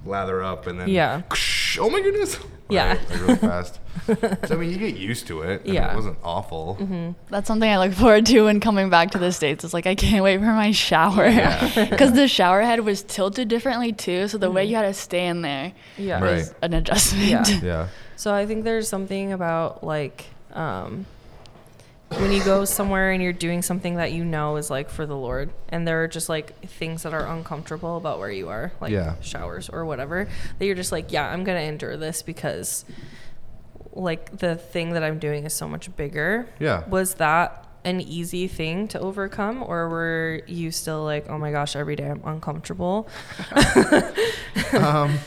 [0.06, 1.22] lather up and then Yeah.
[1.78, 2.38] oh my goodness
[2.68, 2.88] Yeah.
[2.94, 5.92] Right, like really fast so I mean you get used to it and Yeah.
[5.92, 7.12] it wasn't awful Mm-hmm.
[7.30, 9.62] That's something I look forward to when coming back to the States.
[9.64, 11.30] It's like I can't wait for my shower.
[11.90, 14.26] Because the shower head was tilted differently too.
[14.28, 16.20] So the way you had to stay in there Yeah.
[16.20, 16.34] Right.
[16.36, 17.48] was an adjustment.
[17.48, 17.60] Yeah.
[17.62, 21.06] yeah So I think there's something about like um,
[22.08, 25.16] when you go somewhere and you're doing something that you know is like for the
[25.16, 28.92] Lord, and there are just like things that are uncomfortable about where you are, like
[28.92, 29.16] Yeah.
[29.20, 32.84] showers or whatever, that you're just like, yeah, I'm gonna endure this because
[33.92, 36.46] like the thing that I'm doing is so much bigger.
[36.60, 36.86] Yeah.
[36.88, 41.74] Was that an easy thing to overcome, or were you still like, oh my gosh,
[41.76, 43.08] every day I'm uncomfortable?
[44.72, 45.18] um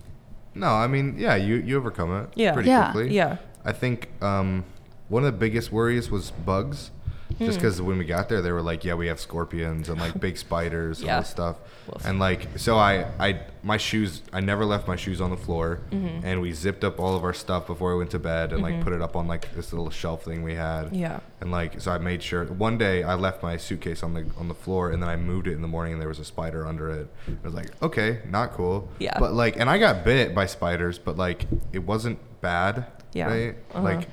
[0.54, 2.52] no I mean yeah you you overcome it Yeah.
[2.52, 2.92] pretty Yeah.
[2.92, 3.36] quickly Yeah.
[3.64, 4.64] I think um,
[5.08, 6.90] one of the biggest worries was bugs.
[7.38, 7.46] Hmm.
[7.46, 10.20] Just because when we got there, they were like, "Yeah, we have scorpions and like
[10.20, 11.14] big spiders and Yeah.
[11.16, 11.56] all this stuff."
[11.90, 12.04] Woof.
[12.04, 15.80] And like, so I, I, my shoes, I never left my shoes on the floor,
[15.90, 16.24] Mm-hmm.
[16.24, 18.80] and we zipped up all of our stuff before we went to bed, and like
[18.82, 20.94] put it up on like this little shelf thing we had.
[20.94, 21.20] Yeah.
[21.40, 22.44] And like, so I made sure.
[22.44, 25.48] One day, I left my suitcase on the on the floor, and then I moved
[25.48, 27.08] it in the morning, and there was a spider under it.
[27.26, 28.88] I was like, okay, not cool.
[29.00, 29.18] Yeah.
[29.18, 32.86] But like, and I got bit by spiders, but like, it wasn't bad.
[33.12, 33.26] Yeah.
[33.26, 33.54] Right.
[33.72, 33.82] Uh-huh.
[33.82, 34.08] Like,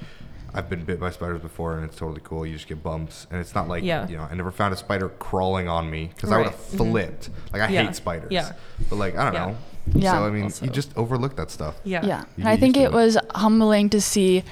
[0.53, 2.45] I've been bit by spiders before, and it's totally cool.
[2.45, 4.07] You just get bumps, and it's not like Yeah.
[4.07, 4.27] you know.
[4.29, 6.51] I never found a spider crawling on me because I would Right.
[6.51, 7.29] have flipped.
[7.53, 7.83] Like I Yeah.
[7.83, 8.31] hate spiders.
[8.31, 8.51] Yeah.
[8.89, 9.45] But like I don't Yeah.
[9.47, 9.55] know.
[9.93, 10.11] Yeah.
[10.13, 11.75] So I mean, Also- you just overlook that stuff.
[11.83, 12.05] Yeah.
[12.05, 12.19] Yeah.
[12.37, 12.91] You And I think it it.
[12.91, 14.43] was humbling to see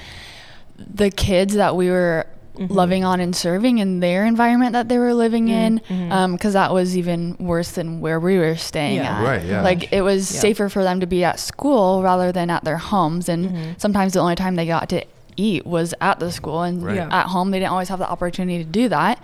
[0.78, 2.26] the kids that we were
[2.58, 2.72] mm-hmm.
[2.72, 5.92] loving on and serving in their environment that they were living mm-hmm.
[5.92, 9.18] in um, because that was even worse than where we were staying Yeah.
[9.18, 9.62] at Right, yeah.
[9.62, 10.40] like it was Yeah.
[10.40, 14.20] safer for them to be at school rather than at their homes and sometimes the
[14.20, 15.04] only time they got to
[15.48, 16.96] eat was at the school and Right.
[16.96, 17.20] Yeah.
[17.20, 19.16] at home they didn't always have the opportunity to do that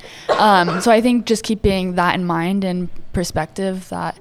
[0.47, 4.15] um, so i think just keeping that in mind and perspective that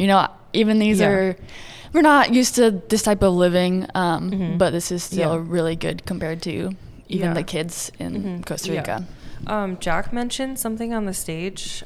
[0.00, 0.20] you know
[0.52, 1.08] even these Yeah.
[1.14, 1.36] are
[1.94, 5.44] we're not used to this type of living um, but this is still Yeah.
[5.56, 6.54] really good compared to
[7.08, 7.34] even Yeah.
[7.40, 8.80] the kids in costa Yeah.
[8.80, 8.98] rica
[9.46, 11.82] Um, Jack mentioned something on the stage.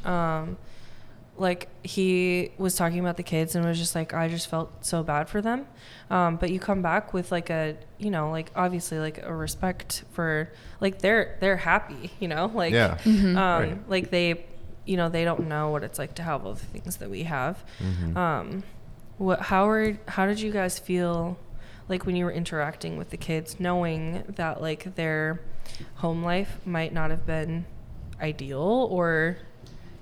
[1.39, 5.03] Like he was talking about the kids and was just like, I just felt so
[5.03, 5.67] bad for them.
[6.11, 10.05] Um, but you come back with like a, you know, like obviously like a respect
[10.13, 12.99] for like they're they're happy, you know, like Yeah.
[13.05, 13.79] um, Right.
[13.89, 14.45] like they,
[14.87, 17.25] you know, they don't know what it's like to have all the things that we
[17.25, 17.63] have.
[17.81, 18.17] Mm-hmm.
[18.17, 18.63] Um,
[19.19, 21.39] what how are how did you guys feel
[21.89, 25.41] like when you were interacting with the kids, knowing that like their
[25.97, 27.65] home life might not have been
[28.21, 29.37] ideal or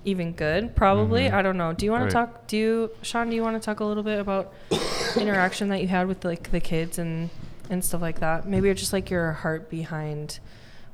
[0.05, 1.33] even good probably Mhm.
[1.33, 2.09] i don't know do you want Right.
[2.09, 4.53] to talk do you sean do you want to talk a little bit about
[5.17, 7.29] interaction that you had with like the kids and
[7.69, 10.39] and stuff like that maybe just like your heart behind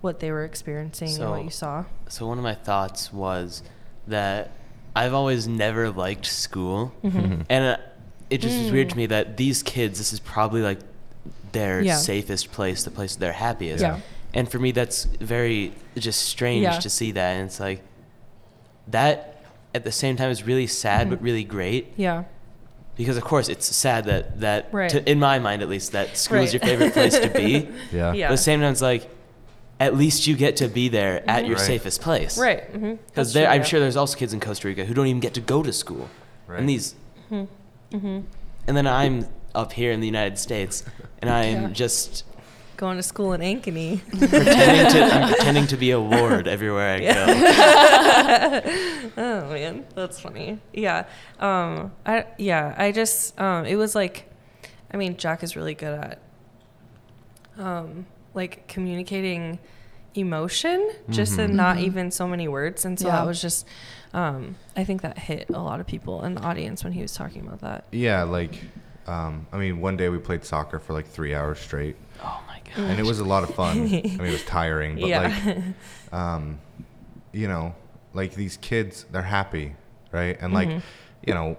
[0.02, 3.62] what they were experiencing and what you saw So one of my thoughts was
[4.08, 4.52] that
[4.96, 7.44] I've always never liked school, Mm-hmm.
[7.50, 7.78] and uh,
[8.30, 10.80] it just is weird to me that these kids, this is probably like
[11.54, 11.96] their Yeah.
[11.96, 13.82] safest place, the place they're happiest.
[13.84, 14.00] Yeah.
[14.34, 16.80] And for me, that's very just strange Yeah.
[16.80, 17.82] to see that, and it's like
[18.88, 22.24] that at the same time is really sad but really great yeah
[22.98, 24.90] because of course it's sad that that Right.
[24.90, 27.68] to, in my mind at least that school is your favorite place to be.
[27.92, 28.14] Yeah.
[28.14, 28.28] Yeah.
[28.28, 29.10] But at the same time, it's like
[29.80, 31.66] at least you get to be there at your Right.
[31.66, 32.38] safest place.
[32.38, 32.96] right mm-hmm.
[33.08, 35.64] Because I'm sure there's also kids in Costa Rica who don't even get to go
[35.64, 36.10] to school.
[36.48, 36.60] Right.
[36.60, 36.96] And these,
[37.32, 38.20] Mm-hmm.
[38.68, 40.84] and then I'm up here in the United States,
[41.22, 41.68] and I'm Yeah.
[41.70, 42.26] just
[42.82, 47.00] going to school in ankeny pretending to I'm pretending to be a ward everywhere I
[47.00, 47.14] go.
[49.18, 50.60] oh man, that's funny.
[50.74, 51.06] Yeah.
[51.40, 54.28] Um I yeah, I just um it was like
[54.94, 56.20] I mean, Jack is really good at
[57.58, 59.60] um like communicating
[60.16, 63.16] emotion just in not even so many words and so Yeah.
[63.18, 63.66] that was just
[64.14, 67.14] um I think that hit a lot of people in the audience when he was
[67.14, 67.86] talking about that.
[67.92, 68.60] Yeah, like,
[69.08, 72.60] um, I mean, one day we played soccer for like three hours straight, Oh my
[72.76, 72.90] god.
[72.92, 73.78] and it was a lot of fun.
[73.80, 75.20] I mean, it was tiring, but yeah.
[75.46, 75.64] like,
[76.14, 76.60] um,
[77.32, 77.74] you know,
[78.14, 79.76] like these kids, they're happy,
[80.12, 80.38] right?
[80.42, 80.80] And like, Mm-hmm.
[81.28, 81.58] you know,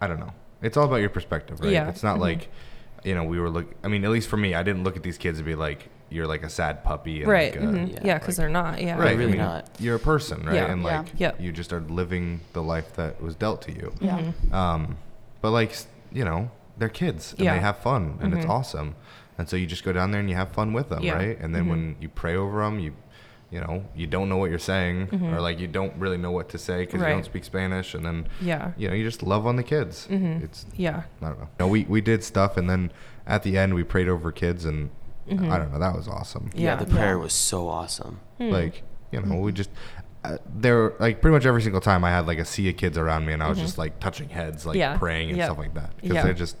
[0.00, 0.32] I don't know.
[0.62, 1.72] It's all about your perspective, right?
[1.72, 1.88] Yeah.
[1.88, 2.20] It's not Mhm.
[2.20, 2.48] like,
[3.04, 3.72] you know, we were look.
[3.84, 5.88] I mean, at least for me, I didn't look at these kids and be like,
[6.10, 7.54] "You're like a sad puppy," and right.
[7.54, 7.92] Like, uh, mhm.
[7.92, 8.82] yeah, Yeah, cuz they're not.
[8.82, 8.98] Yeah.
[8.98, 9.68] Right, really I mean, not.
[9.78, 10.56] You're a person, right?
[10.56, 10.72] Yeah.
[10.72, 11.40] And like, Yep.
[11.40, 13.92] you just are living the life that was dealt to you.
[14.00, 14.52] yeah Mhm.
[14.52, 14.96] Um,
[15.42, 17.54] but like, s- you know, they're kids and Yeah.
[17.54, 18.50] they have fun and it's Mhm.
[18.50, 18.94] awesome.
[19.36, 21.14] And so you just go down there and you have fun with them, Yeah.
[21.14, 21.38] right?
[21.40, 21.70] And then Mhm.
[21.70, 22.92] when you pray over them, you,
[23.50, 26.48] you know, you don't know what you're saying or like you don't really know what
[26.50, 27.02] to say because Mm-hmm.
[27.02, 27.08] Right.
[27.10, 27.94] you don't speak Spanish.
[27.94, 28.72] And then, Yeah.
[28.76, 30.06] you know, you just love on the kids.
[30.10, 30.42] Mhm.
[30.42, 31.02] It's, Yeah.
[31.22, 31.48] I don't know.
[31.60, 32.90] No, we, we did stuff and then
[33.26, 34.90] at the end we prayed over kids and
[35.28, 35.50] Mhm.
[35.50, 36.50] I don't know, that was awesome.
[36.54, 36.76] Yeah, Yeah.
[36.76, 38.20] the prayer was so awesome.
[38.38, 38.50] Hmm.
[38.50, 39.70] Like, you know, we just,
[40.24, 42.98] uh, there, like pretty much every single time I had like a sea of kids
[42.98, 44.80] around me and I was just like touching heads, like Mm-hmm.
[44.80, 44.98] Yeah.
[44.98, 45.46] praying and Yep.
[45.46, 45.96] stuff like that.
[45.96, 46.22] Because Yeah.
[46.24, 46.56] they're just,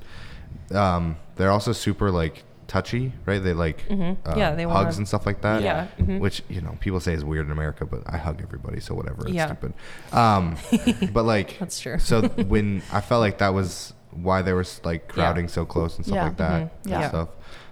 [0.74, 3.42] um, they're also super like touchy, right?
[3.42, 4.16] They like Mhm.
[4.26, 5.62] uh, Yeah, they hugs wanna- and stuff like that.
[5.62, 5.86] Yeah.
[5.98, 6.20] Mhm.
[6.20, 9.22] Which, you know, people say is weird in America, but I hug everybody, so whatever.
[9.22, 9.46] It's Yeah.
[9.46, 9.72] stupid.
[10.12, 10.56] Um,
[11.12, 11.98] but like, That's true.
[11.98, 16.04] so when I felt like that was why they were like crowding so close and
[16.04, 16.70] stuff like that Mhm.
[16.84, 17.08] and Yeah.
[17.08, 17.28] stuff.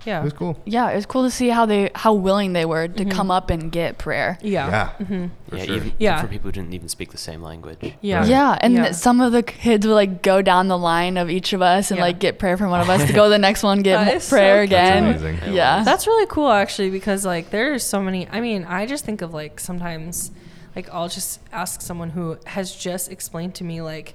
[0.07, 0.21] Yeah.
[0.21, 0.57] It was cool.
[0.65, 3.51] yeah it was cool to see how they how willing they were to come up
[3.51, 4.69] and get prayer Yeah.
[5.01, 5.07] Yeah.
[5.07, 5.31] Mhm.
[5.49, 5.75] For yeah, sure.
[5.77, 6.23] even Yeah.
[6.23, 7.79] for people who didn't even speak the same language.
[8.01, 8.21] Yeah.
[8.21, 8.29] Right.
[8.29, 8.91] Yeah, and Yeah.
[8.93, 11.99] some of the kids would like go down the line of each of us and
[11.99, 12.05] Yeah.
[12.05, 14.13] like get prayer from one of us to go to the next one, get That
[14.15, 15.05] mo- so prayer again.
[15.05, 15.55] That's amazing.
[15.55, 19.23] Yeah, That's really cool actually because like there's so many I mean, I just think
[19.23, 20.31] of like sometimes
[20.77, 24.15] like I'll just ask someone who has just explained to me like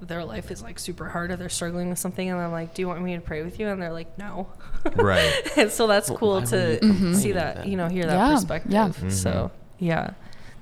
[0.00, 2.82] their life is like super hard or they're struggling with something and I'm like, "Do
[2.82, 4.48] you want me to pray with you?" and they're like, "No."
[4.96, 5.32] Right.
[5.58, 7.66] and so that's Well, cool to you complain see that, that?
[7.66, 8.72] you know, hear that Yeah, perspective.
[8.72, 9.08] yeah.
[9.10, 10.10] So, yeah.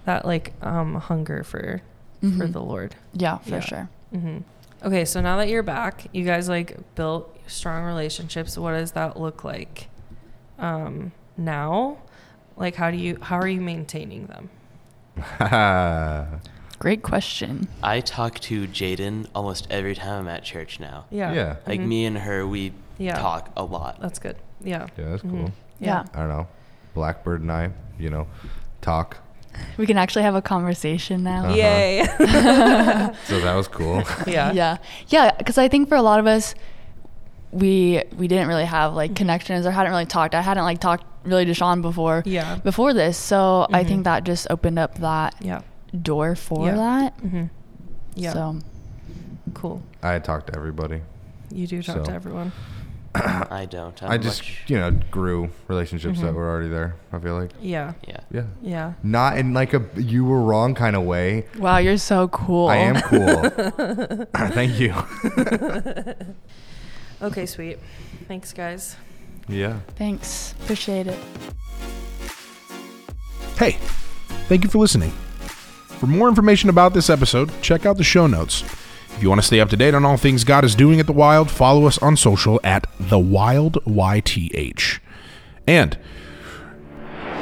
[0.07, 1.83] That like um hunger for
[2.21, 2.53] for Mhm.
[2.53, 2.97] the Lord.
[3.13, 3.61] yeah, for Yeah.
[3.61, 3.89] sure.
[4.13, 4.39] hmm
[4.85, 8.57] Okay, so now that you're back, you guys like built strong relationships.
[8.59, 9.89] What does that look like
[10.59, 11.99] um, now?
[12.57, 14.51] Like, how do you how are you maintaining them?
[16.79, 17.67] Great question.
[17.83, 21.07] I talk to Jaden almost every time I'm at church now.
[21.11, 21.57] Yeah, Yeah.
[21.67, 21.87] Like Mhm.
[21.87, 23.17] me and her, we Yeah.
[23.19, 24.01] talk a lot.
[24.01, 24.37] That's good.
[24.63, 25.31] Yeah, Yeah, that's Mhm.
[25.31, 25.51] cool.
[25.81, 26.05] Yeah.
[26.15, 26.47] I don't know.
[26.95, 28.27] Blackbird and I, you know,
[28.81, 29.19] talk.
[29.77, 31.47] We can actually have a conversation now.
[31.47, 31.55] Uh-huh.
[31.55, 32.07] Yay.
[33.25, 34.03] So that was cool.
[34.27, 34.53] yeah.
[34.53, 34.77] Yeah.
[35.09, 35.33] Yeah.
[35.37, 36.55] Because I think for a lot of us,
[37.51, 40.35] we we didn't really have like connections or hadn't really talked.
[40.35, 42.57] I hadn't like talked really to Sean before Yeah.
[42.63, 43.17] before this.
[43.17, 45.61] So I think that just opened up that Yeah.
[46.03, 46.77] Door for Yeah.
[46.77, 47.19] that.
[47.19, 47.45] Mm-hmm.
[48.15, 48.33] Yeah.
[48.33, 48.59] So
[49.55, 49.83] Cool.
[50.03, 51.01] I had talked to everybody.
[51.51, 52.53] You do talk So- to everyone.
[53.15, 54.01] I don't.
[54.03, 56.27] I'm I just, much- you know, grew relationships Mm-hmm.
[56.27, 56.95] that were already there.
[57.13, 57.95] I feel like, Yeah.
[58.07, 58.21] yeah.
[58.31, 58.93] yeah, Yeah.
[59.03, 61.47] not in like a you were wrong kind of way.
[61.59, 62.69] wow, you're so cool.
[62.69, 63.51] I am cool.
[64.53, 64.95] Thank you.
[67.21, 67.81] Okay, sweet.
[68.29, 68.95] Thanks, guys.
[69.49, 69.81] Yeah.
[69.97, 70.53] Thanks.
[70.63, 71.19] Appreciate it.
[73.59, 73.73] Hey,
[74.49, 75.13] thank you for listening.
[75.99, 78.63] For more information about this episode, check out the show notes.
[78.63, 81.07] If you want to stay up to date on all things God is doing at
[81.07, 85.01] the Wild, follow us on social at the Wild YTH.
[85.67, 85.99] And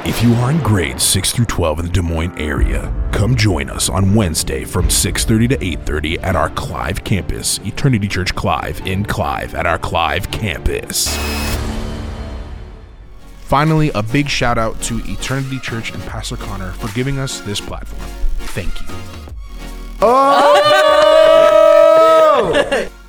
[0.05, 3.69] if you are in grades 6 through 12 in the Des Moines area, come join
[3.69, 9.05] us on Wednesday from 6:30 to 8:30 at our Clive campus, Eternity Church Clive in
[9.05, 11.15] Clive at our Clive campus.
[13.41, 17.61] Finally, a big shout out to Eternity Church and Pastor Connor for giving us this
[17.61, 18.09] platform.
[18.37, 18.87] Thank you.
[20.01, 20.53] Oh!